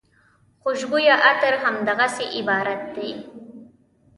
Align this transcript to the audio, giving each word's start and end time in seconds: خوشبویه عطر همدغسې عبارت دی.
خوشبویه 0.63 1.15
عطر 1.27 1.53
همدغسې 1.65 2.25
عبارت 2.37 2.81
دی. 2.95 3.09